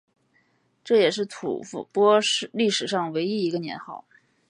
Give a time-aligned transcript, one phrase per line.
[0.83, 1.61] 这也是吐
[1.93, 4.03] 蕃历史上唯一一个年号。